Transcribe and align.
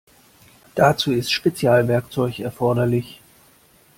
Dazu 0.73 1.11
ist 1.11 1.31
Spezialwerkzeug 1.31 2.39
erforderlich. 2.39 3.21